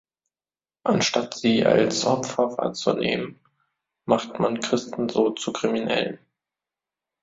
Anstatt 0.83 1.35
sie 1.35 1.63
als 1.63 2.05
Opfer 2.05 2.57
wahrzunehmen, 2.57 3.39
macht 4.07 4.39
man 4.39 4.59
Christen 4.59 5.07
so 5.09 5.29
zu 5.29 5.53
Kriminellen. 5.53 6.17